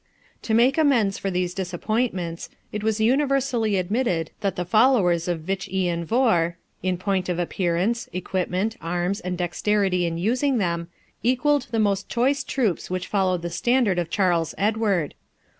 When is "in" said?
6.81-6.97, 10.07-10.17